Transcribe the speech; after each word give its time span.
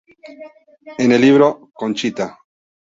En 0.97 1.11
el 1.11 1.21
libro 1.21 1.69
"Conchita. 1.73 2.39